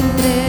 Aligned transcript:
te. 0.00 0.47